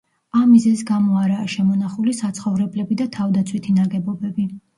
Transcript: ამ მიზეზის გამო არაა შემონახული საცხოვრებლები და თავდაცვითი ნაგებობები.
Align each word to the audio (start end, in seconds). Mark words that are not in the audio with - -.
ამ 0.37 0.45
მიზეზის 0.53 0.79
გამო 0.89 1.19
არაა 1.23 1.45
შემონახული 1.55 2.15
საცხოვრებლები 2.21 2.99
და 3.03 3.09
თავდაცვითი 3.19 3.79
ნაგებობები. 3.79 4.49